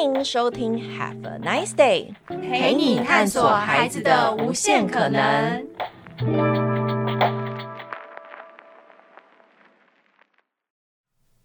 [0.00, 5.66] 欢迎收听 Have a Nice Day，陪你探索孩子的无限可能。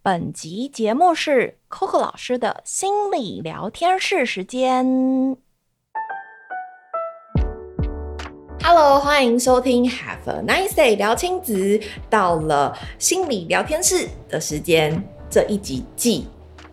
[0.03, 5.35] 本集节目是 Coco 老师的心理聊天室时间。
[8.61, 16.27] Hello，欢迎收听 Have a Nice Day 聊亲子，到了心理聊天室的时间，这一集记。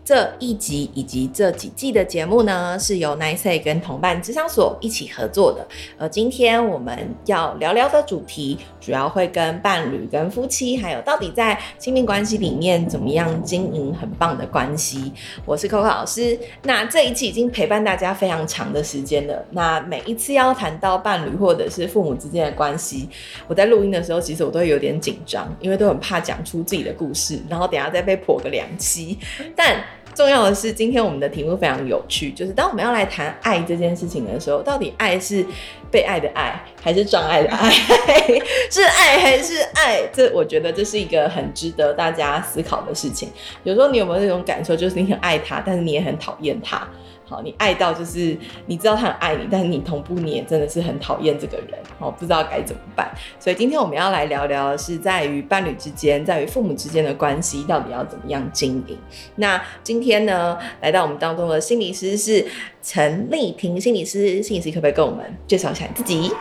[0.05, 5.67] 这一集以及这几季的节目呢，是由 Nice 跟同伴咨商所一起合作的。
[5.99, 15.13] 而今天我们要聊聊的主题，主要会跟伴侣、跟夫妻，还有到底在亲密关系里面怎么样经营很棒的关系。
[15.45, 19.45] 我是 Coco 老师，那这一期已经陪伴大家非常长的时间了。
[19.51, 23.09] 那每一次要谈到伴侣或者是父母之间的关系，
[23.47, 29.17] 我在录音的时候，其实我都会有点紧张，因为都很怕讲出自己的故事，然后等下再被破个两期。
[29.55, 29.81] 但
[30.15, 35.45] 重要的是，今天我们的题目非常有趣，就是当我们要来谈爱这件事情的时候，到底爱是
[35.91, 37.71] 被爱的爱，还是障碍的爱？
[38.71, 40.03] 是爱还是爱？
[40.13, 43.31] 这我觉得这是一个很值得大家思考的事情。
[43.63, 46.87] 有时候你有没有那种感受，就是你很爱他，但是你也很讨厌他？
[47.31, 48.37] 好，你爱到就是
[48.67, 53.09] 你知道他很爱你，但是你同步你也真的是很讨厌这个人，好，不知道该怎么办。
[53.39, 58.99] 所以今天我们要来聊聊的是在于伴侣之间，在于父母之间的关系到底要怎么样经营。
[59.37, 62.45] 那今天呢，来到我们当中的心理师是
[62.83, 66.33] 陈丽婷心理师，心理师可不可以跟我们介绍一下你自己？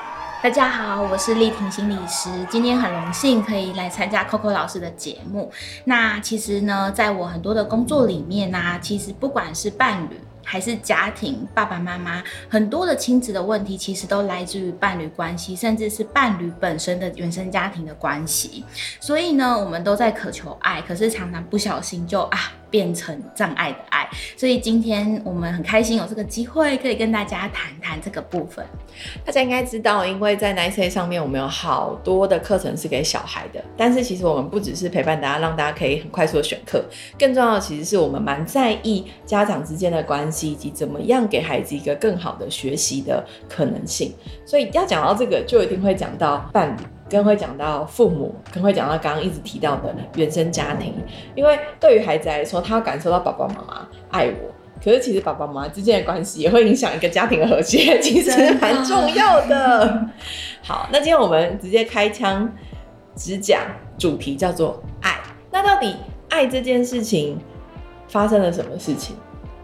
[0.41, 5.51] 大家好，我是丽婷心理师，今天很荣幸可以来参加 Coco 老师的节目。
[5.83, 10.19] 那其实呢，在我很多的工作里面呢、啊，其实不管是伴侣。
[10.51, 18.65] 还是家庭，爸爸妈妈很多的亲子的问题，其实都来自于伴侣关系，甚至是伴侣本身的原生家庭的关系。
[18.99, 22.51] 所以呢，我们都在渴求爱，可是常常不小心就啊。
[22.69, 28.65] 变成障碍的爱，所以今天我们很开心有这个机会可以跟大家谈谈这个部分。
[29.25, 36.83] 大家应该知道，因为在 Nice 上面我们有好多的课程是给小孩的，但是其实我们不只是陪伴大家，让大家可以很快速的选课，
[37.17, 44.13] 更重要的其实是我们蛮在意家长之间的关系以及怎么样给孩子一个更好的学习的可能性。
[44.45, 46.81] 所以要讲到这个，就一定会讲到伴侣。
[47.09, 50.93] 更会讲到父母，更会讲到刚刚一直提到的原生家庭，
[51.35, 54.53] 因为对于孩子来说，他要感受到爸爸妈妈爱我，
[54.83, 60.07] 可是其实爸爸妈妈之间的关系也会影响一个家庭的和谐，其实蛮重要的。
[60.61, 62.47] 好，那今天我们直接开枪，
[63.15, 63.61] 只讲
[63.97, 65.17] 主题叫做爱。
[65.51, 65.95] 那到底
[66.29, 67.39] 爱这件事情
[68.07, 69.15] 发生了什么事情？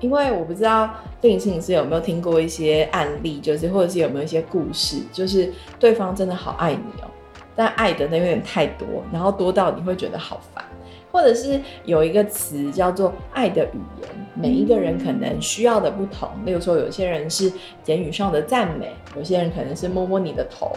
[0.02, 0.90] 因为我不知道
[1.22, 7.08] 电影心理师有没有听过一些案例，就是或者是有没有一些故事，就是对方真的好爱你哦。
[7.56, 10.64] 但爱的那有点太多，然后多到你会觉得好烦，
[11.12, 16.28] 或者是有一个词叫做爱的语言，每一个人可能需要的不同。
[16.46, 17.52] 例如说，有些人是
[17.86, 20.70] 言语上的赞美，有些人可能是摸摸你的头，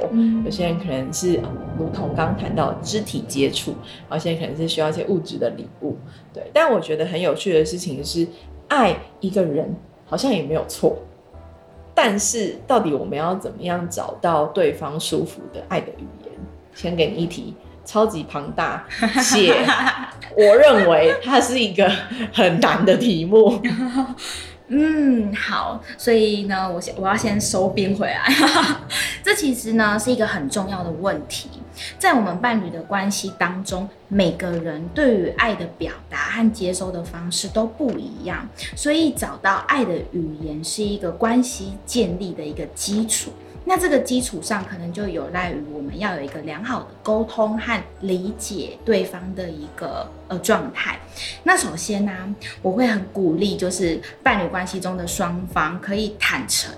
[0.44, 1.40] 有些人可能是
[1.76, 3.74] 如同刚谈到肢体接触，
[4.12, 5.96] 有些人可能是需要一些物质的礼物。
[6.32, 8.26] 对，但我觉得很有趣的事情是，
[8.68, 9.74] 爱一个人
[10.06, 10.96] 好像也没有错，
[11.92, 16.17] 但是到底我们要怎么样找到对方舒服的爱的语言？
[16.80, 17.52] 先给你一题，
[17.84, 18.86] 超级庞大
[19.20, 19.66] 且
[20.36, 21.90] 我认为它是一个
[22.32, 23.60] 很难的题目。
[24.70, 28.22] 嗯，好，所以呢，我先我要先收兵回来。
[29.24, 31.48] 这其实呢是一个很重要的问题，
[31.98, 38.46] 在我们伴侣的关系当中，每个人对于爱的表达和接收的方式都不一样，
[38.76, 43.32] 所以找到爱的语言是一个关系建立的一个基础。
[43.68, 50.98] 那这个基础上，可能就有赖于我们要有一个良好的沟通和理解对方的一个呃状态。
[51.42, 56.74] 那首先呢、我会很鼓励，就是伴侣关系中的双方可以坦诚。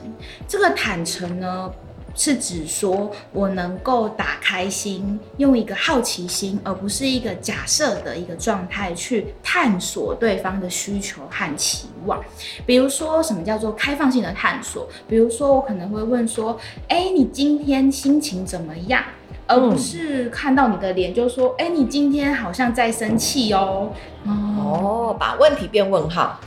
[0.49, 1.73] 这个坦诚呢，
[2.15, 12.23] 是指说，我能够打开心，用一个好奇心，而不是一个假设的一个状态去探索对方的需求和期望。
[12.67, 14.89] 比如说，什么叫做开放性的探索？
[15.09, 16.59] 比如说，我可能会问说
[16.89, 19.03] ：“哎，你今天心情怎么样？”
[19.47, 23.91] 而不是看到你的脸就说：“哎，你今天好像在生气哦。”
[24.25, 26.39] 哦，把问题变问号。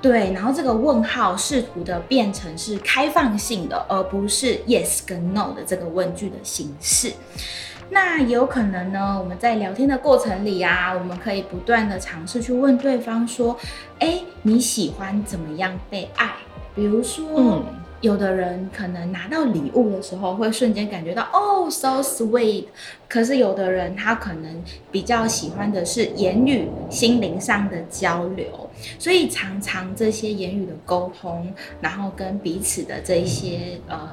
[0.00, 7.12] 对，然后这个问号试图的变成是开放性的，而不是 yes 跟 no 的这个问句的形式。
[7.90, 13.58] 那有可能呢，我们在聊天的过程里啊，我们可以不断的尝试去问对方说
[13.98, 16.32] ：“哎，你喜欢怎么样被爱？”
[16.76, 17.64] 比如说，
[18.00, 22.66] 有的人可能拿到礼物的时候，会瞬间感觉到哦，so sweet。
[23.08, 24.62] 可是有的人他可能
[24.92, 34.10] 比较喜欢的是言语、心灵上的交流，所以常常这些言语的沟通，然后跟彼此的这一些呃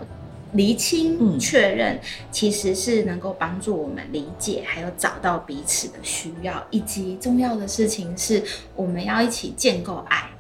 [0.54, 2.00] 厘清、确认，
[2.32, 8.42] 其实是能够帮助我们理解，还有找到彼此的需要，以及重要的事情是，
[8.76, 10.32] 我们要一起建构爱。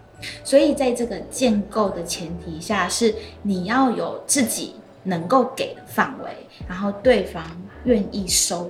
[0.44, 3.14] 所以，在这个建构的前提下，是
[3.44, 6.30] 你要有自己能够给的范围，
[6.68, 7.44] 然后对方
[7.84, 8.70] 愿意收，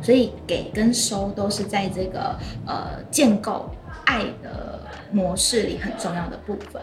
[0.00, 3.68] 所以给跟收都是在这个呃建构
[4.04, 6.80] 爱的模式里很重要的部分。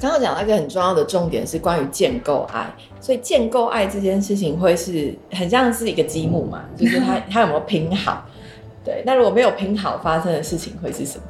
[0.00, 8.24] 刚刚讲到一个很重要的重点是关于建构爱，所以建构爱这件事情会是很像是一个积木嘛，就是它 它有没有拼好？
[8.84, 11.24] 对，那如果没有拼好，发生的事情会是什么？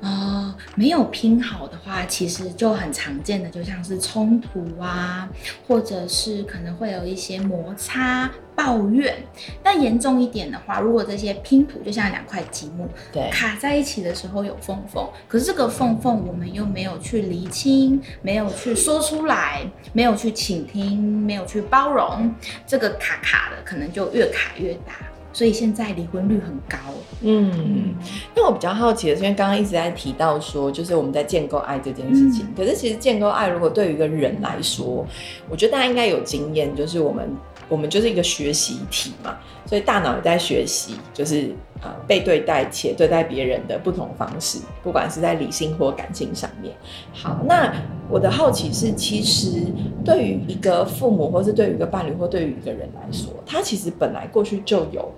[0.00, 5.28] 哦，没有拼好的话，其实就很常见的，就像是冲突啊，
[5.66, 9.16] 或者是可能会有一些摩擦、抱怨。
[9.62, 22.34] 但严重一点的话，如果这些拼图就像两块积木，对，卡在一起的时候有缝缝，可是这个缝缝我们又没有去厘清，没有去说出来，没有去倾听，没有去包容，
[22.66, 24.92] 这个卡卡的可能就越卡越大。
[25.36, 26.78] 所以现在离婚率很高。
[27.20, 27.94] 嗯，
[28.34, 32.46] 那我比较好奇的是，因为刚刚一直在提到说，就是我们在建构爱这件事情。
[32.46, 35.04] 嗯、可是其实建构爱，如果对于一个人来说，
[35.50, 37.28] 我觉得大家应该有经验，就是我们
[37.68, 39.36] 我们就是一个学习体嘛，
[39.66, 41.50] 所以大脑也在学习，就是
[41.80, 46.74] 啊、呃、被对待且对待别人的不同方式，不管是在理性或感性上面。
[47.12, 47.74] 好，那
[48.08, 49.60] 我的好奇是，其实
[50.02, 55.12] 对于一个父母，或是对于一个伴侣，或对于一个人来说，他其实本来过去就有。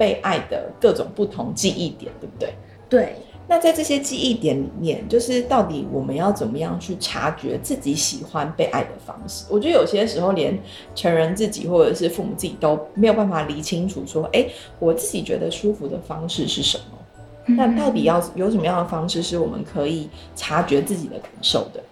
[0.00, 2.54] 被爱的各种不同记忆点，对不对？
[2.88, 3.16] 对。
[3.46, 9.44] 那在这些记忆点里面，就是到底我们要怎么样去察觉自己喜欢被爱的方式？
[9.50, 10.56] 我觉得有些时候连
[10.94, 14.46] 成人自己或者是父母自己都没有办法理清楚，说，哎，
[14.78, 17.54] 我自己觉得舒服的方式是什么？
[17.56, 21.82] 那到底要有什么样的方式是我们可以察觉自己的感受的？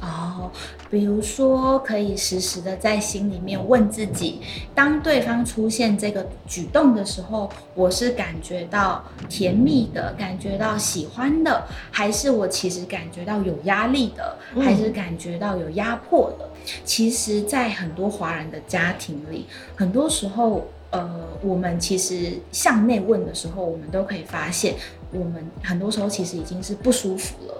[0.00, 0.50] 哦，
[0.90, 4.40] 比如说，可以时时的在心里面问自己：
[4.74, 16.46] 当对方出现这个举动的时候，我是感觉到甜蜜的，感觉到喜欢的，还是我其实感觉到有压力的，还是感觉到有压迫的？
[16.46, 16.80] 嗯。
[16.84, 19.46] 其实，在很多华人的家庭里，
[19.76, 20.66] 很多时候。
[20.92, 21.08] 呃，
[21.40, 24.74] 我们其实向内问的时候，我们都可以发现，
[25.12, 27.54] 我们很多时候其实已经是不舒服了。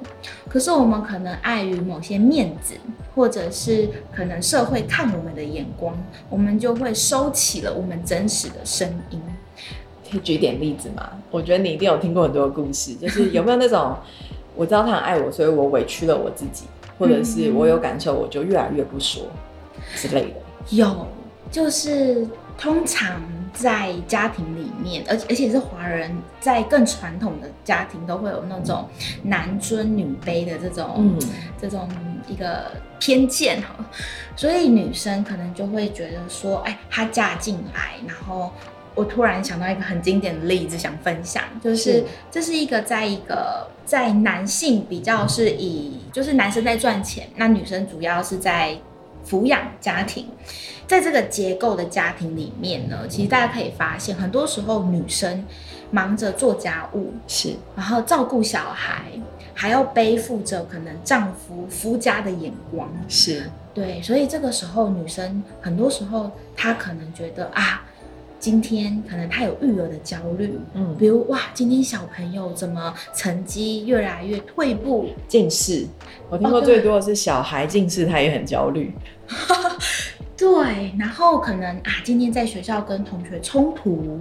[0.49, 2.75] 可是我们可能碍于某些面子，
[3.15, 5.97] 或者是可能社会看我们的眼光，
[6.29, 9.21] 我们就会收起了我们真实的声音。
[10.11, 11.11] 可以举点例子吗？
[11.31, 13.97] 我觉得你一定有听过很多故事，就是 有没有那种
[14.55, 16.65] 我知道他很爱我，所以我委屈了我自己，
[16.99, 19.23] 或者是我有感受，我就越来越不说
[19.95, 20.35] 之类的。
[20.71, 21.07] 有，
[21.51, 22.27] 就是。
[22.59, 23.21] 通常
[23.53, 26.11] 在家庭里面，而而且是华人，
[26.41, 28.89] 在更传统的家庭都会有那种
[29.23, 31.19] 男尊女卑的这种、嗯、
[31.61, 31.89] 这种
[32.27, 33.85] 一个偏见哈，
[34.35, 38.51] 所以女生可能就会觉得说，哎，她嫁进来，然后
[38.95, 48.77] 我突然想到一个很经典的例子想分享，就，是这是一个在一个在男性比较是以就是男生在赚钱，那女生主要是在
[49.29, 50.27] 抚养家庭。
[50.93, 55.43] 在这个结构的家庭里面呢，其实大家可以发现，很多时候女生
[55.91, 59.05] 忙着做家务，是，然后照顾小孩，
[59.55, 67.83] 还要背负着可能丈夫夫家的眼光，是对，所以这个时候女生很多时候她可能觉得啊，
[68.39, 75.87] 今天可能她有育儿的焦虑，嗯，比如哇，今天小朋友怎么成绩越来越退步，近视，
[76.29, 78.95] 我听过最多的是小孩近视，她也很焦虑。
[80.43, 84.19] 对，然后可能啊，今天在学校跟同学冲突，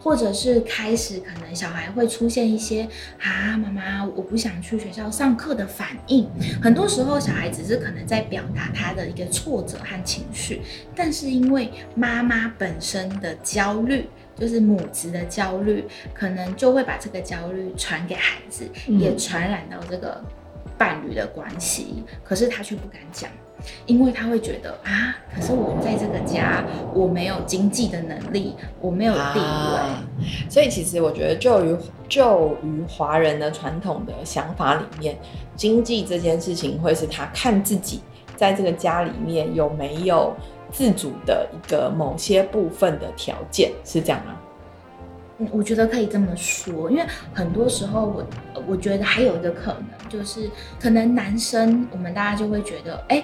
[0.00, 2.82] 或者是开始可能小孩会出现一些
[3.20, 6.28] 啊，妈妈我不想去学校上课的反应。
[6.60, 10.60] 很多时候小孩只是可能在表达他的一个挫折和情绪，
[10.92, 20.20] 但是因为妈妈本身的焦虑，就是母子的焦虑，可能就会把这个焦虑传给孩子，也传染到这个
[20.76, 22.02] 伴侣的关系。
[22.24, 23.30] 可是他却不敢讲。
[23.86, 26.64] 因为他会觉得啊，可是我在这个家，
[26.94, 30.02] 我没有经济的能力，我没有地位，啊、
[30.48, 31.76] 所以其实我觉得就于
[32.08, 35.18] 就于华人的传统的想法里面，
[35.56, 38.00] 经济这件事情会是他看自己
[38.36, 40.34] 在这个家里面有没有
[40.70, 44.36] 自主的一个某些部分的条件，是这样吗？
[45.38, 48.26] 嗯，我觉得可以这么说，因为很多时候我
[48.68, 53.22] 我觉得还有一个可能就是，可能男生我们大家就会觉得，哎。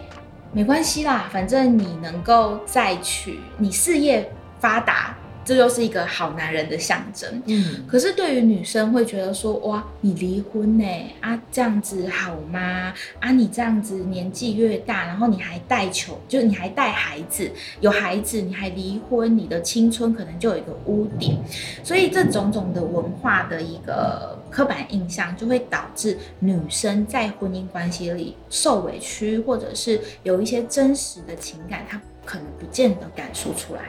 [0.57, 5.15] 没关系啦，反正你能够再去，你事业发达。
[5.47, 7.41] 这就是一个好男人的象征。
[7.47, 10.85] 嗯，可是对于女生会觉得说，哇，你离婚呢？
[11.21, 12.93] 啊，这样子好吗？
[13.21, 17.49] 啊，你这样子年纪越大，然后你还带球，就是你还带孩子，
[17.81, 21.39] 有孩子你还离婚，你的青春可能就有一个污点。
[21.85, 32.01] 所以这种种的文化的一个刻板印象，就会导致女生在婚姻关系里受委屈，或者是有一些真实的情感，她。
[32.27, 33.83] 可能不见得感受出来，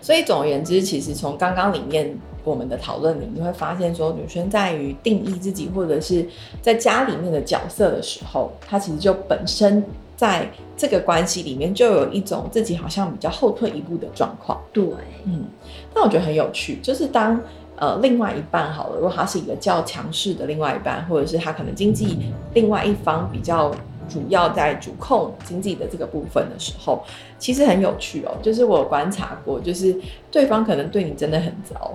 [0.00, 6.24] 所以总而言之，其实从刚刚里面我们的讨论里，你会发现说，女生在于定义自己或者是
[6.62, 9.84] 在家里面的角色的时候，她其实就本身
[10.16, 14.60] 在这个关系里面就有一种自己好像比较后退一步的状况。
[14.72, 14.84] 对，
[15.24, 15.44] 嗯，
[15.92, 17.40] 那我觉得很有趣，就是当
[17.76, 22.18] 呃另外一半好了，如果他是一个较强势的另外一半，或者是他可能经济
[22.54, 23.74] 另外一方比较。
[24.12, 27.02] 主要在主控经济的这个部分的时候，
[27.38, 28.36] 其实很有趣哦。
[28.42, 29.98] 就是我观察过，就是
[30.30, 31.94] 对方可能对你真的很糟，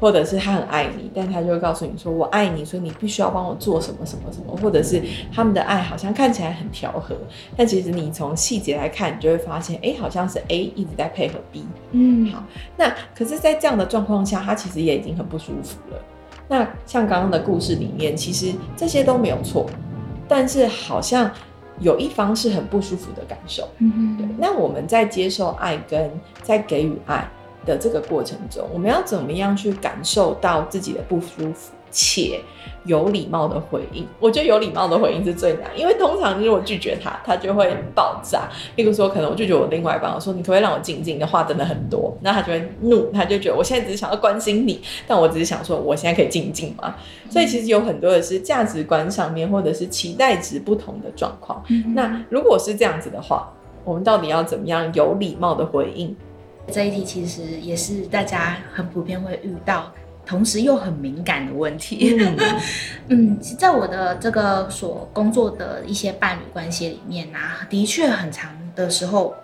[0.00, 5.00] 或者是他很爱你，但他就会告诉你说：“我爱你，所以你必须要帮我做什么什么什么。”或者是
[5.32, 7.14] 他们的爱好像看起来很调和，
[7.56, 11.64] 但其实你从细节来看，你就会发现，哎，好像是 A 一直在配合 B。
[11.92, 12.42] 嗯，好。
[12.76, 15.98] 那可是，在这样的状况下，他其实也已经很不舒服了。
[16.48, 19.64] 那像刚刚的故事里面，其实这些都没有错。
[20.28, 21.30] 但是好像
[21.80, 24.26] 有一方是很不舒服的感受，嗯哼，对。
[24.38, 26.10] 那我们在接受爱跟
[26.42, 27.28] 在给予爱
[27.66, 31.73] 的这个过程中，我们要怎么样去感受到自己的不舒服？
[31.94, 32.40] 且
[32.84, 38.50] 有礼貌的回应，我觉得有礼貌的回应是最难，因为通常如果拒绝他，他就会爆炸。
[38.76, 41.18] 例如说，可能我拒绝我另外一半，我说你可不可以让我静静？
[41.18, 46.94] 的话真的很多，那他就会怒，他就觉得我现在只是想要关心你，但我只是想说我现在可以静静嘛。
[47.30, 51.64] 所以其实有很多的是价值观上面或者是期待值不同的状况。
[51.94, 53.50] 那如果是这样子的话，
[53.84, 56.14] 我们到底要怎么样有礼貌的回应？
[56.70, 59.90] 这一题其实也是大家很普遍会遇到。
[60.26, 62.18] 同时又很敏感的问题，
[63.08, 69.34] 嗯，在我的这个所工作的一些伴侣关系里面啊，的确很长的时候，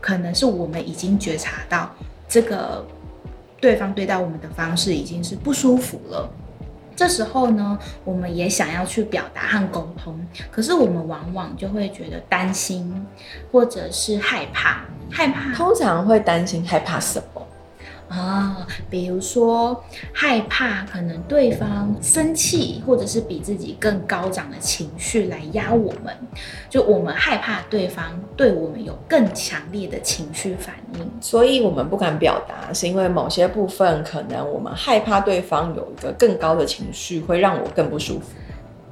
[0.00, 1.90] 可能是我们已经觉察到
[2.28, 2.84] 这个
[3.60, 6.28] 对方对待我们的方式已经是不舒服了。
[6.96, 10.18] 这时候呢，我们也想要去表达和沟通，
[10.50, 13.06] 可是我们往往就会觉得担心，
[13.50, 15.54] 或者是害怕，害怕。
[15.54, 17.46] 通常会担心害怕什么？
[18.10, 26.12] 啊、哦，比如说害怕可能对方生气，或者是比自己更高涨的情绪来压我们，
[26.68, 38.26] 就我们害怕对方对我们有更强烈的情绪反应，所以我们不敢表达，是因为某些部分可能我们害怕对方有一个更高的情绪会让我更不舒服。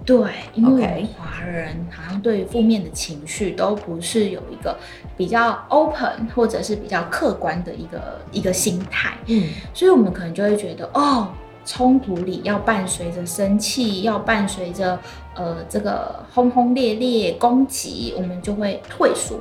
[0.05, 4.75] 对，因为华人好像对于负面的情绪都不是有一个
[5.19, 11.29] 比较 open 或者是比较客观的一个一个心态，嗯，所以我们可能就会觉得，哦，
[11.67, 14.97] 冲突里要伴随着生气，要伴随着
[15.35, 19.37] 呃这个轰轰烈烈攻击，我们就会退缩。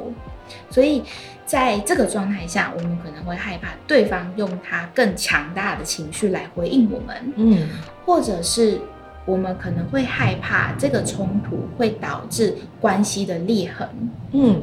[0.69, 1.03] 所以
[1.45, 7.69] 在这个状态下，我们可能会害怕对方用他更强大的情绪来回应我们，嗯，
[8.03, 8.81] 或者是。
[9.27, 13.85] 我们可能会害怕这个冲突会导致关系的裂痕，
[14.31, 14.61] 嗯，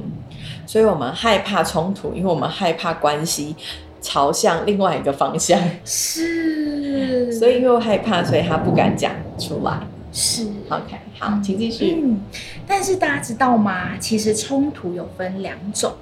[0.67, 3.55] 所以我们害怕冲突，因为我们害怕关系
[4.01, 9.79] 朝向另外一个方向，是，所以因为害怕，所以他不敢讲出来，
[10.13, 11.99] 是，OK，好，请继续。
[12.03, 12.21] 嗯，
[12.67, 13.97] 但是大家知道吗？
[13.99, 15.93] 其实冲突有分两种。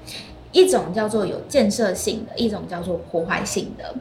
[0.52, 3.94] 一种叫做有建设性的，一种叫做破坏性的。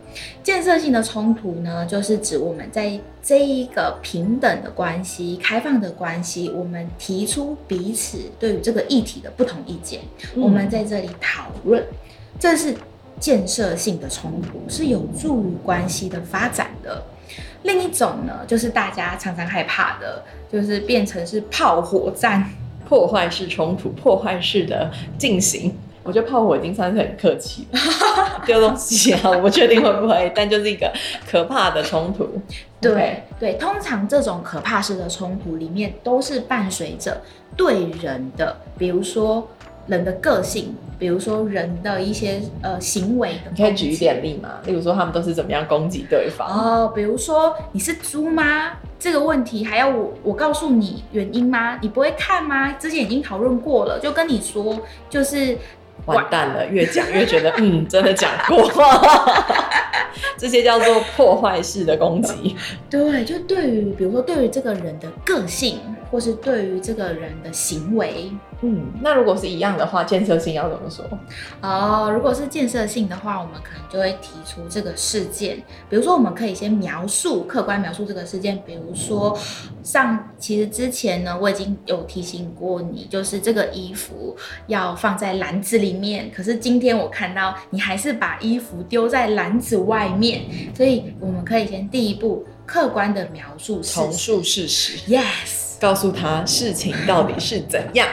[0.43, 10.01] 建设性的冲突呢，就是指我们在这一个平等的关系、开放的关系，我们提出彼此对于这个议题的不同意见，
[10.35, 11.83] 嗯、我们在这里讨论，
[12.39, 12.75] 这是
[13.19, 17.01] 建设性的冲突，是有助于关系的发展的。
[17.63, 22.43] 另一种呢，就是大家常常害怕的，就是变成是炮火战、
[22.89, 25.73] 破坏式冲突、破坏式的进行。
[26.03, 27.79] 我觉得炮火已经算是很客气了，
[28.45, 30.91] 丢东西啊，我不确定会不会， 但就是一个
[31.29, 32.27] 可怕的冲突。
[32.79, 37.21] 对.对，通常这种可怕式的冲突里面都是伴随着
[37.55, 39.47] 对人的，比如说
[39.85, 43.51] 人的个性，比如说人的一些呃行为的。
[43.55, 44.49] 你可以举一点例吗？
[44.65, 46.47] 例如说他们都是怎么样攻击对方？
[46.49, 48.71] 哦，比如说你是猪吗？
[48.97, 51.77] 这个问题还要我我告诉你原因吗？
[51.81, 52.71] 你不会看吗？
[52.73, 55.55] 之前已经讨论过了，就跟你说就是。
[56.11, 58.71] 完蛋了，越讲越觉得， 嗯，真的讲过，
[60.37, 62.55] 这些叫做破坏式的攻击。
[62.89, 65.79] 对，就对于，比如说对于这个人的个性，
[66.11, 68.29] 或是对于这个人的行为。
[68.63, 71.03] 嗯，那如果是一样的话，建设性要怎么说？
[71.61, 75.57] 哦，如果是建设性的话，我们可能就会提出这个事件，
[75.89, 79.35] 比如说我们可以先描述，客观描述这个事件，比如说
[79.81, 84.37] 上其实之前呢，我已经有提醒过你，就是这个衣服
[84.67, 90.43] 要放在篮子里面，可是今天我看到你还是把衣服丢在篮子外面，
[90.75, 95.60] 所以我们可以先第一步客观的描述事实，重述事实，yes。
[95.81, 98.07] 告诉他事情到底是怎样。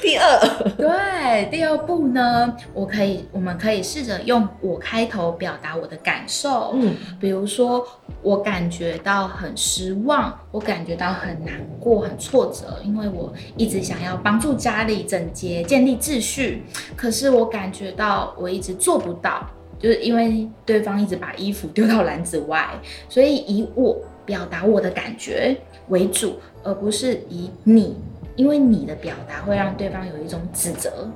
[0.00, 0.40] 第二，
[0.76, 6.72] 对，第二步呢，我可以，我们可以试着用我开头表达我的感受。
[6.74, 7.86] 嗯，比如说，
[8.22, 16.64] 我感觉到很失望，我感觉到很难过、很挫折，因为我一直想要帮助家里整洁、建立秩序，
[16.96, 19.46] 可是我感觉到我一直做不到，
[19.78, 22.68] 就是因为对方一直把衣服丢到篮子外，
[23.08, 23.96] 所以以我
[24.26, 25.56] 表达我的感觉
[25.88, 27.96] 为主，而不是以你，
[28.36, 31.10] 因为你的表达会让对方有一种指责。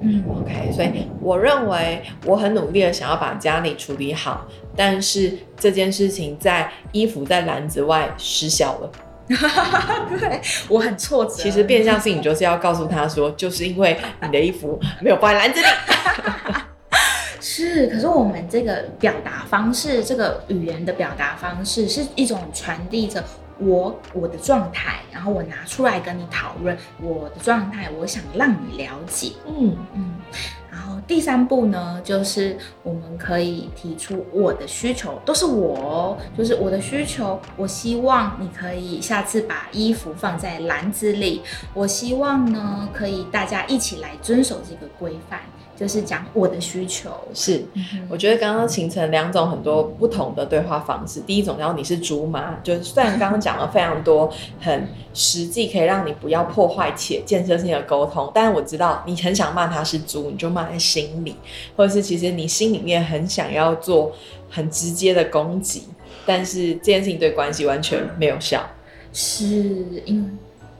[0.00, 8.90] 嗯，OK，所以我认为我很努力的想要把家里处理好，但是这件事情在衣服在篮子外失效了。
[10.18, 11.32] 对，我很挫折。
[11.32, 15.66] 其实变相性你就是要告诉他说，就是因为你的衣服没有放在篮子里。
[17.40, 23.22] 是，可是我们这个表达方式，这个语言的表达方式是一种传递着。
[23.58, 30.14] 我我的状态，然后我拿出来跟你讨论我的状态，我想让你了解，嗯嗯。
[30.70, 37.40] 然后第三步呢，就是我们可以提出我的需求，都是我，就是我的需求。
[37.56, 41.42] 我希望你可以下次把衣服放在篮子里。
[41.72, 45.38] 我希望呢，可以大家一起来遵守这个规范。
[45.76, 47.64] 就是讲我的需求是，
[48.08, 51.20] 我觉得刚刚形成两种很多不同的对话方式。
[51.20, 61.34] 第一种然后你是猪妈，就是虽然刚刚讲了非常多很实际，可以让你不要破坏且建设性的沟通，但是我知道你很想骂他是猪，你就骂在心里，
[61.76, 64.12] 或者是其实你心里面很想要做
[64.48, 65.82] 很直接的攻击，
[66.24, 68.64] 但是这件事情对关系完全没有效，
[69.12, 69.44] 是
[70.04, 70.30] 因为。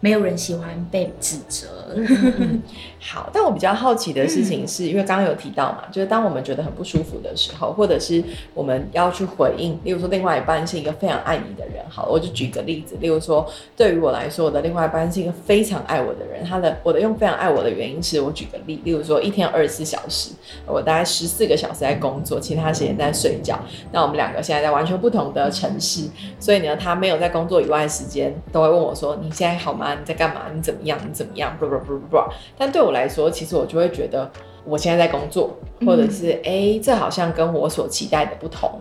[0.00, 1.96] 没有人喜欢被指责。
[3.06, 20.30] 好，但我比较好奇的事情是，因为刚刚有提到嘛，就是当我们觉得很不舒服的时候，或者是我们要去回应，例如说另外一半是一个非常爱你的人，好，我就举个例子，例如说对于我来说，我的另外一半是一个非常爱我的人，他的我的用非常爱我的原因是我举个例，例如说一天二十四小时，
[20.66, 23.58] 我大概十四个小时在工作，其他时间在睡觉，
[23.92, 26.08] 那我们两个现在在完全不同的城市，
[26.40, 30.44] 所以呢，他没有在工作以外的时间都会问我说：“你现在好吗？”你在干嘛？
[30.54, 30.98] 你怎么样？
[31.06, 31.54] 你怎么样？
[31.60, 32.18] 不不不不不。
[32.56, 34.30] 但对我来说，其实我就会觉得，
[34.64, 35.54] 我现在在工作，
[35.84, 38.80] 或者是哎、这好像跟我所期待的不同。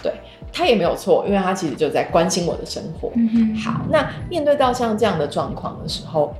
[0.00, 0.12] 对，
[0.52, 3.10] 他也没有错，因为他其实就在关心我的生活。
[3.16, 6.32] 嗯、好，那面对到像这样的状况的时候，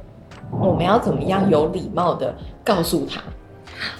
[0.61, 3.21] 我们要怎么样有礼貌的告诉他？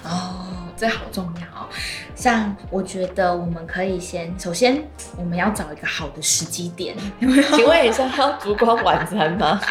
[0.09, 0.36] 哦，
[0.77, 1.67] 这好重要哦。
[2.15, 4.81] 像我觉得我们可以先，首先
[5.17, 6.95] 我们要找一个好的时机点。
[7.19, 9.59] 请问一下，要烛光晚餐吗？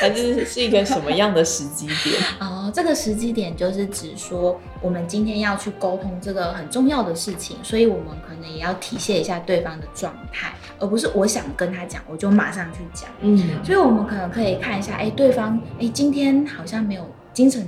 [0.00, 2.20] 还是是一个什么样的时机点？
[2.40, 13.08] 哦，这个时机点就是指说，我们今天要去沟通这个很重要的事情，所以我们可能也要体现一下对方的状态，而不是我想跟他讲，我就马上去讲。
[13.20, 17.66] 嗯，所以我们可能可以看一下，哎，对方，哎，今天好像没有精神，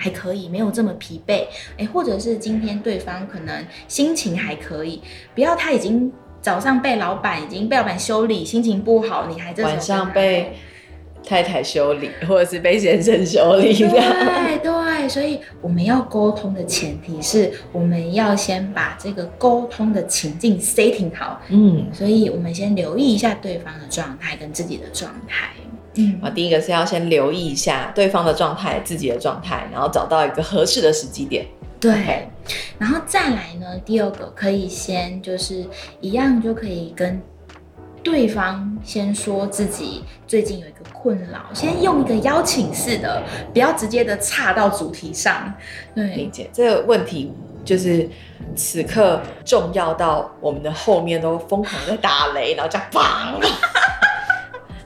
[0.00, 1.44] 还可以，没有这么疲惫，
[1.76, 5.02] 哎，或者是今天对方可能心情还可以，
[5.34, 6.10] 不要他已经
[6.40, 10.54] 早上被老板已经被老板修理，心情不好，你还在晚上被。
[11.22, 13.90] 太太修理，或者是被先生修理的。
[13.90, 21.38] 对对，所以我们要沟通的前提是，我们要先把这个沟通的情境 setting 好。
[21.50, 25.50] 嗯，所以我们先留意一下对方的状态跟自己的状态。
[25.94, 31.46] 嗯，啊，第一个是要先留意一下对方的状态、自己的状态，然后找到一个合适的时机点。
[31.80, 32.22] 对，Okay.
[32.78, 35.64] 然后再来呢，第二个可以先就是
[36.00, 37.20] 一样就可以跟。
[38.02, 43.22] 对方先说自己最近有一个困扰，先用一个邀请式的，
[43.52, 45.52] 不要直接的岔到主题上。
[45.94, 47.30] 对，理解这个问题
[47.62, 48.08] 就是
[48.56, 53.00] 此刻重要到我们的后面都疯狂在打雷，然后这样砰。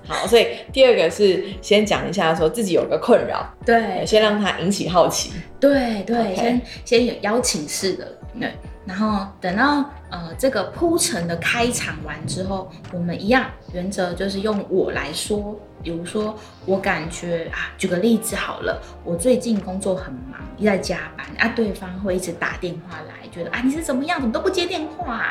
[0.06, 8.50] 好，所以第二个是先讲一下，说自己有个困扰，对，先让他引起好奇，对对.先先有邀请式的，对。
[8.86, 16.34] 然后等到呃这个铺陈的开场完之后，我们一样原则就是用我来说，比如说
[16.66, 25.30] 我感觉啊，举个例子好了，我最近工作很忙，一在加班啊，对方会一直打电话来，觉得啊你是怎么样，怎么都不接电话。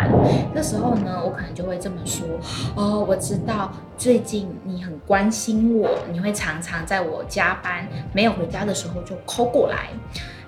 [0.56, 2.28] 这时候呢，我可能就会这么说，
[2.76, 9.90] 哦，我知道最近你很关心我，你会常常在我加班没有回家的时候就 call 过来。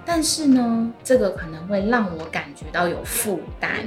[0.06, 3.86] 但是呢，这个可能会让我感觉到有负担，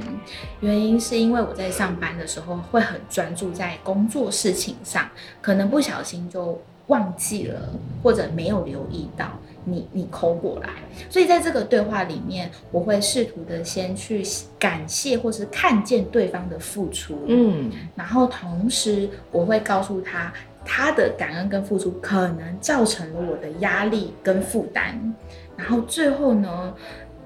[0.59, 5.09] 原因是因为我在上班的时候会很专注在工作事情上，
[5.41, 7.69] 可能不小心就忘记了，
[8.03, 9.27] 或者没有留意到
[9.63, 10.69] 你你 call 过来，
[11.09, 14.21] 所以在这个对话里面，我会试图的先去
[14.59, 20.33] 感谢或是看见对方的付出，嗯，然后同时我会告诉他，
[20.65, 25.15] 他的感恩跟付出可能造成了我的压力跟负担。
[25.59, 26.73] 然后最后呢，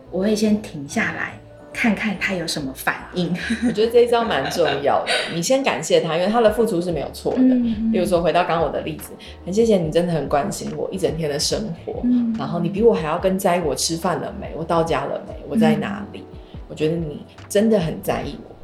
[0.10, 1.39] 我会先停下来，
[1.72, 3.32] 看看他有什么反应。
[3.67, 5.12] 我觉得这一招蛮重要的。
[5.36, 7.41] 你先感谢他，因为他的付出是没有错的。
[7.41, 9.12] 嗯，比如说回到刚刚我的例子，
[9.46, 12.02] 很谢谢你，真的很关心我一整天的生活。
[12.06, 16.26] 嗯，然后你比我还要更在意我吃饭了没，我到家了没，我在哪里。
[16.32, 18.56] 嗯，我觉得你真的很在意我。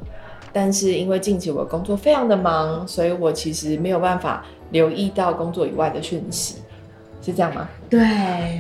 [0.52, 6.56] 但是因为近期我工作非常的忙，所以我其实没有办法留意到工作以外的讯息。
[7.22, 7.68] 是这样吗？
[7.90, 8.00] 对，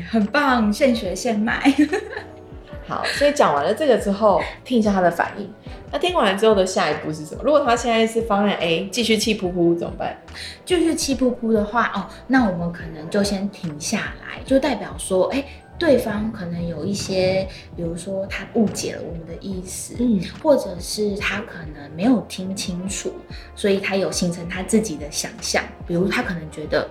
[0.09, 1.61] 很棒，现学现卖。
[2.87, 5.47] 好，所以讲完了这个之后，听一下他的反应。
[5.91, 7.41] 那听完了之后的下一步是什么？
[7.43, 10.17] 如果他现在是方案 A，继续气噗噗怎么办？
[10.65, 15.43] 继续气噗噗的话，哦，那我们可能就先停下来，就代表说，哎，
[15.77, 23.13] 对方可能有一些，比如说他误解了我们的意思，嗯，或者是他可能没有听清楚，
[23.55, 26.89] 所以他有形成他自己的想象，比如他可能觉得。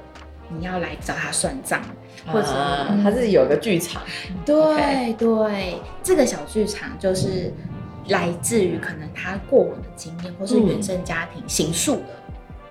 [0.49, 1.83] 你要来找他算账，
[2.27, 4.03] 或者、啊、他是有个剧场，
[4.47, 7.53] 对.对，这个小剧场就是
[8.09, 12.03] 来自于可能他过往的经验，或是原生家庭形塑的。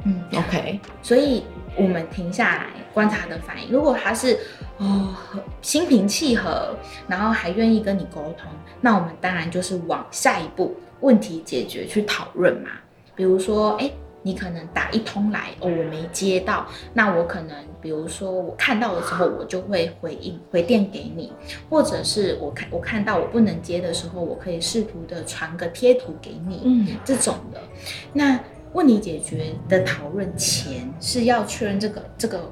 [0.06, 4.40] 嗯，OK，所以我们停下来观察他的反应，如果他是
[4.78, 5.16] 哦
[5.62, 6.76] 心平气和，
[7.08, 8.50] 然后还愿意跟你沟通，
[8.82, 12.70] 那我们当然就是往下一步问题解决去讨论嘛，
[13.16, 13.86] 比如说哎。
[13.86, 13.94] 诶
[14.28, 21.32] 你可能打一通来哦，我没接到，那我可能比如说我看到的时候，我就会回应回电给你，
[21.70, 27.62] 或者是我看我看到我不能接的时候，我可以试图的传个贴图给你，嗯，这种的。
[28.12, 28.38] 那
[28.74, 32.52] 问题解决的讨论前是要确认这个这个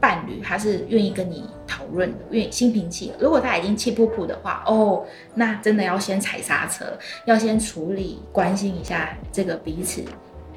[0.00, 3.24] 伴侣他是愿意跟你讨论的，愿意心平气和。
[3.24, 5.04] 如果他已经气噗噗的话，哦，
[5.34, 6.86] 那真的要先踩刹车，
[7.26, 10.02] 要先处理，关心一下这个彼此。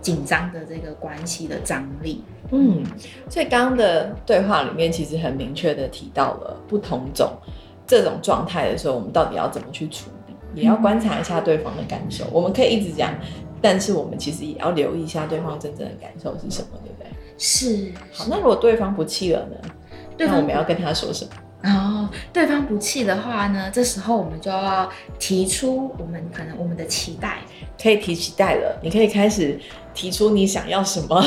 [0.02, 2.84] 紧张的这个关系的张力，嗯，
[3.30, 7.32] 所以刚刚的对话里面其实很明确的提到了不同种
[7.86, 10.34] 这种状态的时候，我们到底要怎么去处理？
[10.56, 12.24] 也要观察一下对方的感受。
[12.26, 13.14] 嗯、我们可以一直讲，
[13.62, 17.10] 但是我们其实也要留意一下对方真正的感受是什么，对不对？
[17.38, 17.92] 是。
[18.12, 19.70] 好，那如果对方不气了呢？
[20.18, 21.32] 对方，那我们要跟他说什么？
[21.62, 27.40] 哦，对方不气的话呢，这时候我们就要提出我们可能我们的期待，
[27.82, 28.80] 可以提期待了。
[28.82, 29.60] 你可以开始
[30.00, 31.22] 提出你想要什么。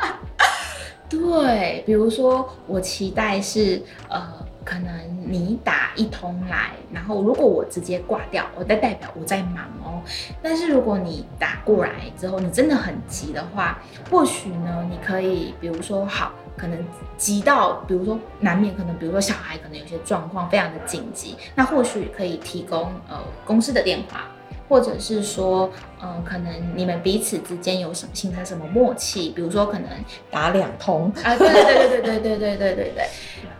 [1.08, 4.44] 对，比如说我期待是呃。
[4.66, 4.92] 可能
[5.24, 10.02] 你打一通来，然后如果我直接挂掉，我在代表我在忙哦。
[10.42, 13.78] 但是如果你打过来之后，你真的很急的话，
[14.10, 16.84] 或许呢，你可以比如说好，可能
[17.16, 24.26] 急到，比如说难免可能，比如说小孩可能有些状况非常的紧急，那或许可以提供呃公司的电话。
[24.68, 25.70] 或者是说，
[26.02, 29.88] 嗯、呃，可能你们彼此之间有什么形成什么默契，比如说可能
[30.30, 33.08] 打两通啊，对对对对对对对对对对对，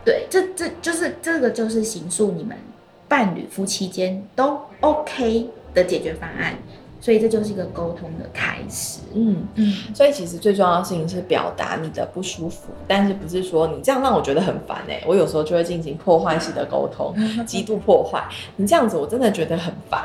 [0.05, 2.57] 对， 这这就是这个就是形塑你们
[3.09, 6.57] 伴侣夫妻间都 OK 的解决方案，
[7.01, 8.99] 所以这就是一个沟通的开始。
[9.14, 17.14] 嗯嗯，所以其实最重要的事情是表达你的不舒服，但是不是说你这样让我觉得很烦哎、欸，我有时候就会进行破坏式的沟通，
[17.47, 18.25] 极度破坏，
[18.57, 20.03] 你这样子我真的觉得很烦。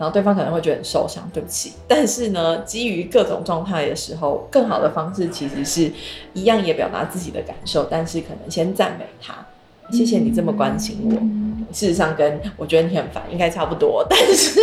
[0.00, 1.74] 然后对方可能会觉得很受伤，对不起。
[1.86, 5.92] 但是呢，基于各种状态的时候，更好的方式其实是
[6.32, 9.46] 一样也表达自己的感受，但是可能先赞美他，
[9.92, 11.12] 谢谢你这么关心我。
[11.20, 14.58] 嗯、事实上，跟我觉得你很烦应该差不多，但是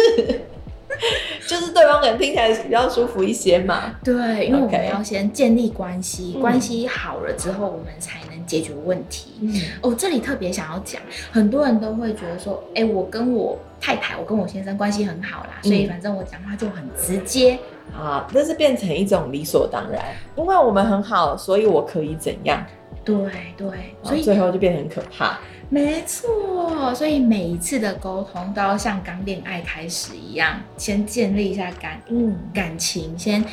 [1.48, 3.94] 就是对方可能听起来比较舒服一些嘛。
[4.04, 9.34] 对，因为我们要先建立关系，嗯、关系好了之后，我们才能解决问题。
[9.42, 11.00] 嗯、哦，这里特别想要讲，
[11.32, 17.60] 很多人都会觉得说，哎，我跟我太太，我跟我先生关系很好啦，所以反正我讲话就很直接，
[17.96, 20.04] 啊，这是变成一种理所当然，
[20.36, 22.66] 因为我们很好，所以我可以怎样？
[23.04, 23.16] 对
[23.56, 23.68] 对，
[24.04, 25.38] 所以最后就变得很可怕。
[25.70, 33.44] 没错，所以每一次的沟通都要像刚恋爱开始一样，先建立一下感嗯感情，先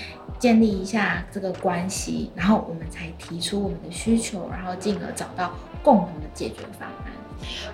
[0.45, 5.51] 建立一下这个关系，然后我们才提出我们的需求，然后进而找到
[5.83, 7.13] 共同的解决方案。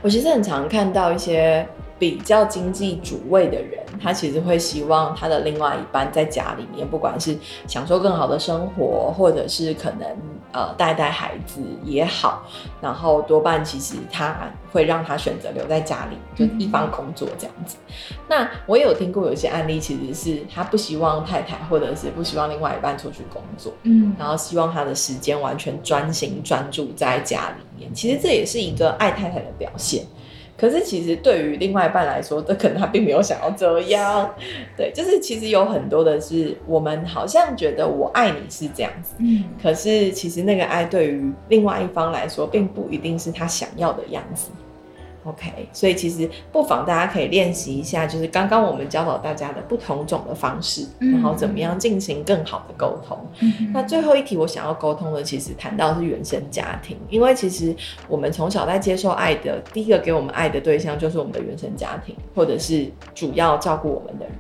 [0.01, 1.67] 我其实很常看到一些。
[2.01, 7.37] 比较经济主位的人，他其实会希望他的另外一半在家里面，不管是
[7.69, 10.09] 享受更好的生活，或者是可能
[10.53, 12.43] 呃带带孩子也好，
[12.81, 14.35] 然后多半其实他
[14.73, 17.77] 会让他选择留在家里，就一方工作这样子。
[17.89, 27.93] 嗯、那我也有听过有一些案例，其实是他不希望太太，或者是不希望另外一半出去工作，嗯，然后希望他的时间完全专心专注在家里面。
[27.93, 30.07] 其实这也是一个爱太太的表现。
[30.61, 34.31] 可是其实对于另外一半来说，这可能他并没有想要这样，
[34.77, 44.51] 对，就是其实有很多的是，我们好像觉得我爱你是这样子，嗯，可是其实那个爱对于另外一方来说，并不一定是他想要的样子。
[45.25, 53.19] OK，所以其实不妨大家可以练习一下，就是刚刚我们教导大家的不同种的方式，嗯、然后怎么样进行更好的沟通。
[53.41, 57.77] 嗯、那最后一题我想要沟通的，其实谈到是原生家庭，因为其实
[58.09, 64.35] 我们从小在接受爱的第一个给我们爱的对象就是我们的原生家庭，或者是主要照顾我们的人。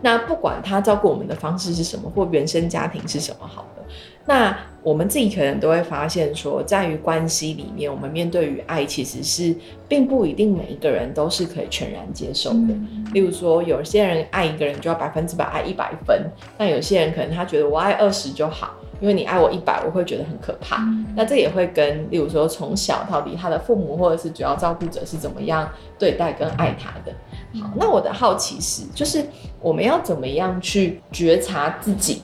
[0.00, 3.84] 那不管他照顾我们的方式是什么，或原生家庭是什么，好了。
[4.26, 9.54] 那我们自己可能都会发现说，在于关系里面，我们面对于爱，其实是
[9.88, 12.56] 并不一定每一个人都是可以全然接受的。
[12.56, 16.22] 嗯、例如说，有些人爱一个人就要百分之百爱一百分，
[16.58, 20.82] 但有些人可能他觉得我爱二十就好，因为你爱我一百，我会觉得很可怕。
[20.82, 25.66] 嗯、那这也会跟，例如说从小到底他的父母或者是主要照顾者是怎么样
[25.98, 27.12] 对待跟爱他的。
[27.60, 29.24] 好，那我的好奇是，就是
[29.60, 32.22] 我们要怎么样去觉察自己？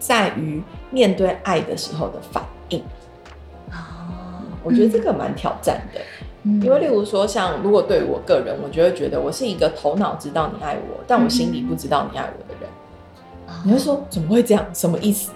[0.00, 0.62] 在于
[0.94, 2.80] 面对爱的时候的反应
[3.68, 6.00] 啊，我觉得这个蛮挑战的，
[6.44, 12.70] 嗯、因为例如说，像如果对于我个人，我就会觉得我是一个头脑知道你爱我，但我心里不知道你爱我的人。
[13.48, 14.64] 嗯、你会说怎么会这样？
[14.72, 15.32] 什么意思？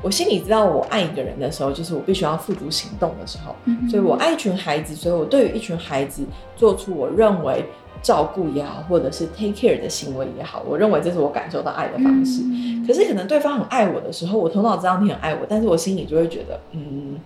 [0.00, 3.54] 我心里知道我爱一个人的时候，就是我必须要付诸行动的时候。
[3.66, 6.24] 嗯、所以我爱一群孩子，所以我对于一群孩子
[6.56, 7.66] 做出我认为。
[8.02, 12.42] 照顾也好，或者是 take care 的行为也好，我认为这是我感受到爱的方式。
[12.44, 17.16] 嗯、可是可能对方很爱我的时候，我头脑知道你很爱我，但是我心里就会觉得，嗯，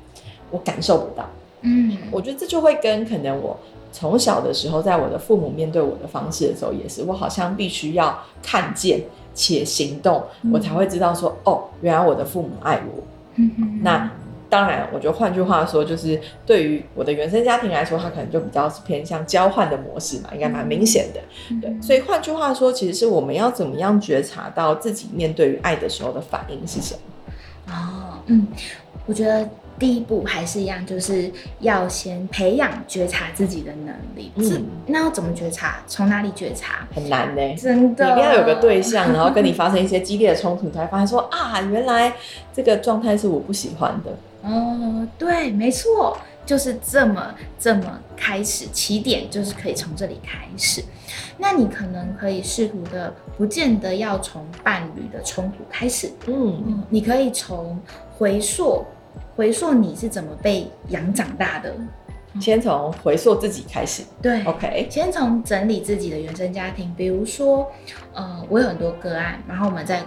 [0.51, 1.27] 我感受不到。
[1.63, 3.59] 嗯，我觉得这就会跟可能我
[3.91, 9.01] 从小的时候，在我的父母面对我的方式的时候，也是我好像必须要看见
[9.35, 13.03] 且行动，嗯、我才会知道说，哦，原来我的父母爱我。
[13.37, 14.11] 嗯，那。
[14.49, 21.21] 当然，我觉得换句话说，就是对于我的原生家庭来说，它可能就比较是偏向交换的模式嘛，应该蛮明显的。
[21.61, 27.73] 对，所以换句话说，其实是我们要怎么样觉察到自己面对于爱的时候的反应是什么？
[27.73, 28.47] 哦，嗯，
[29.07, 31.29] 我觉得第一步还是一样，就是
[31.59, 34.31] 要先培养觉察自己的能力。
[34.37, 35.79] 嗯，那要怎么觉察？
[35.89, 36.87] 从哪里觉察？
[36.95, 38.07] 很难呢，真的。
[38.07, 42.15] 你一定要有个对象，然后跟你发生一些激烈的冲突，你才发现说啊，原来
[42.55, 44.13] 这个状态是我不喜欢的。
[44.47, 50.83] 哦，对，没错，就是这么这么开始，起点就是可以从这里开始。
[51.37, 57.79] 那你可能可以试图的，不见得要从伴侣的冲突开始，嗯，你可以从
[58.17, 58.85] 回溯，
[59.35, 61.75] 回溯你是怎么被养长大的，
[62.41, 67.67] 先从回溯自己开始，对，OK，先从整理自己的原生家庭，比如说，
[68.15, 70.03] 呃，我有很多个案，然后我们在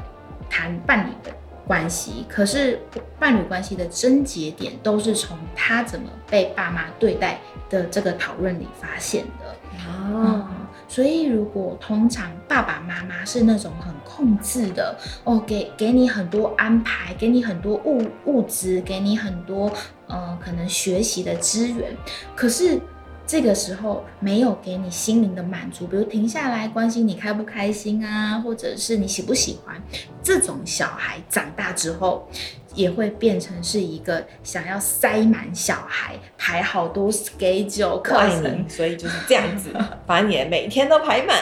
[0.50, 1.32] 谈伴侣的。
[1.70, 2.82] 关系，可是
[3.20, 9.46] 伴侣关系的症结点都是从他怎么被爸妈对待的这个讨论里发现的。
[9.88, 10.50] 哦、嗯，
[10.88, 19.72] 所以如果通常爸爸妈妈是那种很控制的，哦，给给你很多安排，给你很多物物资，给你很多
[20.08, 21.96] 呃可能学习的资源，
[22.36, 22.82] 可是。
[23.30, 29.80] 这个时候没有给你心灵的满足，比如停下来关心你开不开心啊，或者是你喜不喜欢，
[30.24, 32.28] 这种小孩长大之后
[32.74, 39.70] 也会变成是一个想要塞满小孩，排好多 schedule 课程，所以就是这样子，
[40.08, 41.38] 把你每天都排满。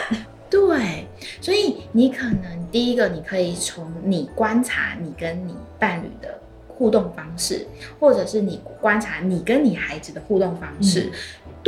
[0.50, 1.06] 对，
[1.40, 7.66] 所以你可能第一个，你可以从你观察你跟你伴侣的互动方式，
[7.98, 11.10] 或者是你观察你跟你孩子的互动方式。
[11.12, 11.12] 嗯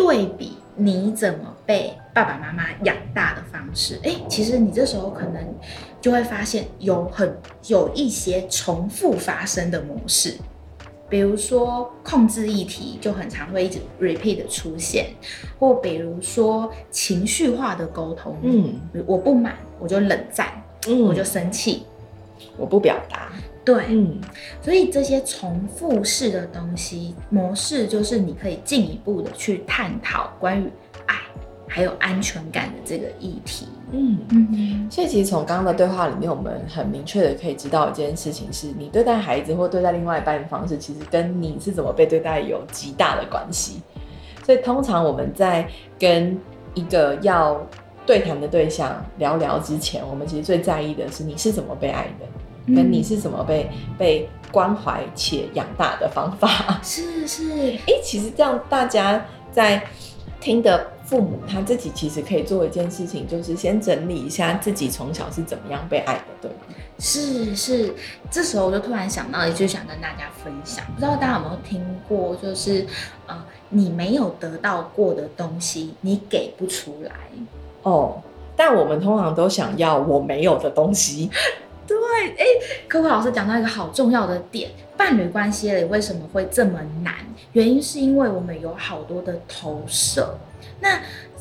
[0.00, 5.54] 对比你怎么被爸爸妈妈养大的方式，哎，其实你这时候可能
[6.00, 7.36] 就会发现有很
[7.66, 10.38] 有一些重复发生的模式，
[11.10, 15.10] 比如说控制议题就很常会一直 repeat 的出现，
[15.58, 20.48] 或比如说情绪化的沟通，嗯，我不满我就冷战，
[20.88, 21.82] 嗯，我就生气，
[22.56, 23.30] 我不表达。
[23.64, 24.20] 对，嗯，
[24.62, 30.70] 所以这些重复式的东西模式，就是你可以进一步的去探讨关于
[31.06, 31.14] 爱
[31.68, 33.68] 还有安全感的这个议题。
[33.92, 43.82] 嗯嗯，所以其实从刚刚的对话里面，我们很明确的可以知道一件事情，是你对待孩子或对待另外一半的方式，其实跟你是怎么被对待有极大的关系。
[44.44, 45.68] 所以通常我们在
[45.98, 46.38] 跟
[46.74, 47.60] 一个要
[48.06, 52.26] 对谈的对象聊聊之前，我们其实最在意的是你是怎么被爱的。
[52.74, 56.80] 跟你是怎么被被关怀且养大的方法？
[56.82, 59.82] 是 是，哎、欸，其实这样大家在
[60.40, 66.56] 听的父母他自己其实可以做一件事情，就是先整理一下自己从小是怎么样被爱的，对吗？
[66.98, 67.94] 是是，
[68.30, 72.86] 这时候我就突然想到一句，想跟大家分享，不知道大家有没有听过，就是
[73.26, 77.12] 呃，你没有得到过的东西，你给不出来
[77.82, 78.22] 哦。
[78.56, 81.30] 但我们通常都想要我没有的东西。
[81.90, 82.46] 对，哎，
[82.88, 87.14] 柯柯老师讲到一个好重要的点，伴侣关系里为什么会这么难？
[87.52, 90.38] 原因是因为我们有好多的投射。
[90.80, 91.00] 那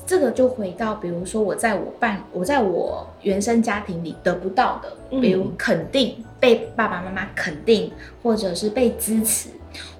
[0.10, 4.91] 这个就回到，比如说我在我伴，我在我原生家庭里得不到的，
[5.22, 7.91] 比如肯定，被爸爸妈妈肯定，
[8.24, 9.50] 或者是被支持。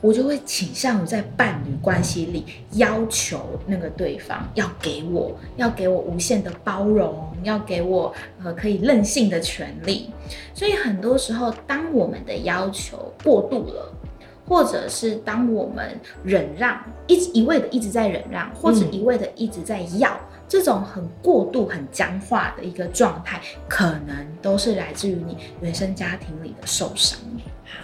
[0.02, 8.12] 我就会倾向于在伴侣关系里要求那个对方要给我，要给我无限的包容，要给我
[8.43, 10.10] 呃可以任性的权利。
[10.56, 13.93] 所以很多时候，当我们的要求过度了，
[14.49, 27.19] 或者是当我们忍让，一直一味的一直在忍让，或者一味的一直在要，这种很过度、很僵化的一个状态，可能都是来自于你原生家庭里的受伤。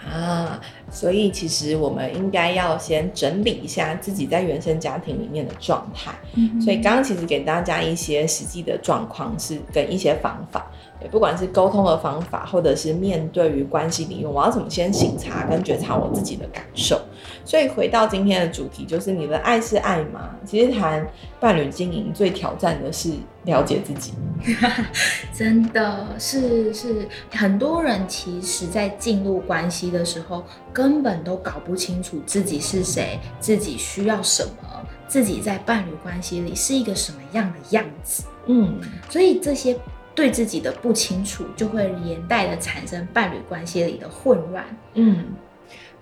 [0.10, 6.12] 啊，所以其实我们应该要先整理一下自己在原生家庭里面的状态。
[6.36, 10.68] 嗯，所以刚刚其实给大家一些实际的状况是跟一些方法，
[11.10, 17.02] 不管是沟通的方法，或者是面对于关系里面，我要怎么先醒察跟觉察我自己的感受。
[17.44, 20.36] 所以回到今天的主题，就是你的爱是爱吗？
[20.46, 21.08] 其实谈
[21.40, 23.12] 伴侣经营最挑战的是
[23.46, 24.14] 了解自己。
[25.34, 38.24] 真的是是，很多人其实在进入关系的时候，根本都搞不清楚自己是谁，自己需要什么，自己在伴侣关系里是一个什么样的样子。
[38.46, 38.80] 嗯，
[39.10, 39.76] 所以这些
[40.14, 44.64] 对自己的不清楚，就会连带的产生伴侣关系里的混乱。
[44.94, 45.26] 嗯。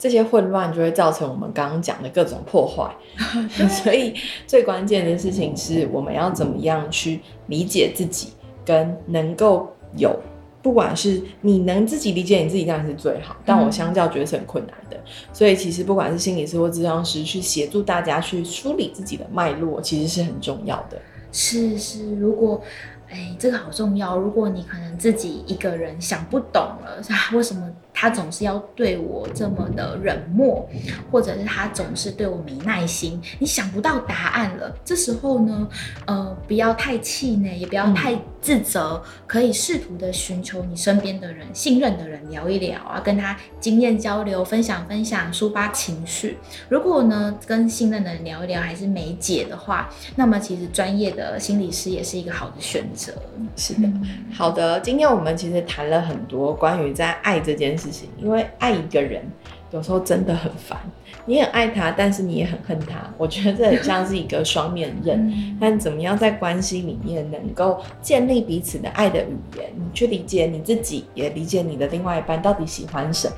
[0.04, 2.94] 这些混乱就会造成我们刚刚讲的各种破坏，
[3.70, 4.14] 所以
[4.46, 8.34] 最关键的事情是我们要怎么样去理解自己，
[8.66, 10.14] 跟能够有，
[10.62, 15.00] 不管是你能自己理解你自己，当然是最好，但我相较觉得是很困难的。
[15.32, 21.02] 所以其实不管是心理师或咨商师去协助大家去梳理自己的脉络，其实是很重要的。
[21.32, 22.62] 是是，如果。
[23.10, 24.18] 哎，这个好重要。
[24.18, 27.00] 如果你可能自己一个人想不懂了，
[27.32, 30.68] 为什么他总是要对我这么的冷漠，
[31.12, 33.22] 或者是他总是对我没耐心？
[33.40, 35.68] 你想不到答案了，这时候呢，
[36.06, 46.38] 呃，不要太气馁，也不要太自责，嗯、可以试图的寻求你身边的人、信任的人聊一聊啊，跟他经验交流、分享分享、抒发情绪。
[46.70, 53.14] 如果呢，跟信任的人聊一聊还是没解的话，那么其实专业的心理师也是一个好的选择。
[53.56, 53.88] 是的，
[54.34, 54.80] 好的。
[54.80, 59.24] 今天我们其实谈了很多关于在爱这件事情，因为爱一个人
[59.72, 60.78] 有时候真的很烦。
[61.26, 62.98] 你很爱他，但是你也很恨他。
[63.18, 65.58] 我觉得这很像是一个双面刃。
[65.60, 73.36] 但怎么样在关系里面能够建立彼此的爱的语言，你去理解你自己，也理解你的另外一半到底喜欢什么。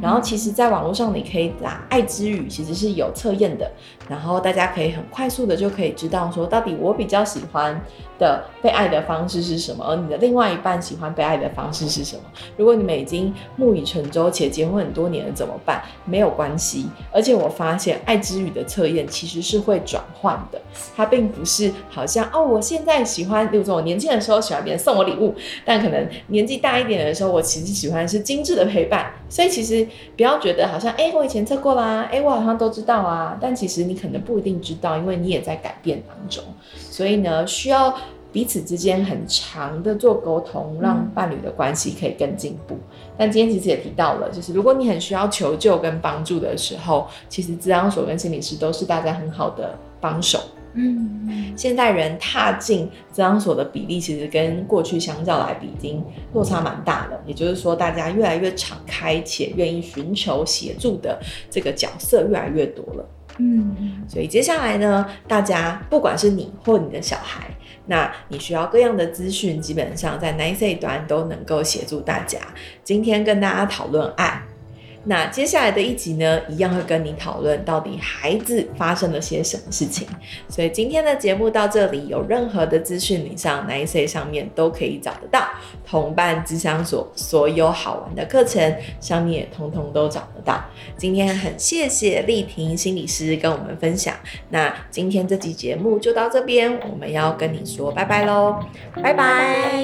[0.00, 3.70] 然后，其实，在网络上你可以打“爱之语”，其实是有测验的。
[4.08, 7.78] 然后大家可以很快速的就可以知道说，到底我比较喜欢
[8.22, 12.22] 的被爱的方式是什么，而你的另外一半喜欢被爱的方式是什么。
[12.56, 15.82] 如果你们已经木已成舟且结婚很多年了，怎么办？
[16.04, 16.86] 没有关系。
[17.10, 20.60] 而且我发现“爱之语”的测验其实是会转换的，
[20.96, 29.12] 它并不是好像哦，我现在喜欢，比如说我年轻的时候喜欢别人送我礼物，但可能年纪大一点的时候，我其实喜欢是精致的陪伴。
[29.28, 33.36] 所以其实不要觉得好像，哎，我以前测过啦，哎，我好像都知道啊。
[33.40, 36.44] 但其实你可能不一定知道，因为你也在改变当中。
[36.74, 37.94] 所以呢，需要
[38.32, 42.78] 彼此之间很长的做沟通，让伴侣的关系可以更进步。
[43.16, 50.40] 但今天其实也提到了，就是如果你很需要求救跟帮助的时候，其实咨商所跟心理师都是大家很好的帮手。
[50.74, 57.20] 嗯，现代人踏进咨商所的比例，其实跟过去相较来比，已经落差蛮大的。
[57.26, 63.04] 也就是说，大家越来越敞开且愿意寻求协助的这个角色越来越多了。
[63.36, 67.54] 嗯，所以接下来呢，大家不管是你或你的小孩，
[67.86, 72.38] 那你需要各样的资讯，基本上在 Nice 端都能够协助大家。
[72.84, 74.42] 今天跟大家讨论爱。
[75.04, 80.06] 那接下来的一集呢，一样会跟你讨论到底孩子发生了些什么事情。
[80.48, 85.48] 所以今天的节目到这里，有任何的资讯，你上 Nice 上面都可以找得到。
[85.84, 90.64] 同伴咨商所所有好玩的课程上面也通通都找得到。
[90.96, 94.14] 今天很谢谢丽婷心理师跟我们分享。
[94.50, 98.60] 那今天这集节目就到这边，我们要跟你说拜拜喽，
[99.02, 99.82] 拜拜。